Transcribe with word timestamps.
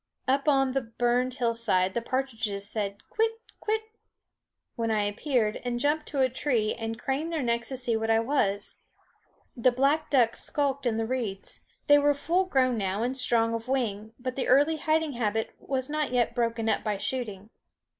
Up 0.27 0.47
on 0.49 0.71
the 0.71 0.81
burned 0.81 1.35
hillside 1.35 1.93
the 1.93 2.01
partridges 2.01 2.67
said, 2.67 3.07
quit, 3.07 3.33
quit! 3.59 3.83
when 4.75 4.89
I 4.89 5.03
appeared, 5.03 5.57
and 5.63 5.79
jumped 5.79 6.07
to 6.07 6.21
a 6.21 6.27
tree 6.27 6.73
and 6.73 6.97
craned 6.97 7.31
their 7.31 7.43
necks 7.43 7.69
to 7.69 7.77
see 7.77 7.95
what 7.95 8.09
I 8.09 8.19
was. 8.19 8.81
The 9.55 9.71
black 9.71 10.09
ducks 10.09 10.41
skulked 10.41 10.87
in 10.87 10.97
the 10.97 11.05
reeds. 11.05 11.59
They 11.85 11.99
were 11.99 12.15
full 12.15 12.45
grown 12.45 12.79
now 12.79 13.03
and 13.03 13.15
strong 13.15 13.53
of 13.53 13.67
wing, 13.67 14.15
but 14.17 14.35
the 14.35 14.47
early 14.47 14.77
hiding 14.77 15.11
habit 15.13 15.53
was 15.59 15.87
not 15.87 16.11
yet 16.11 16.33
broken 16.33 16.67
up 16.67 16.83
by 16.83 16.97
shooting. 16.97 17.51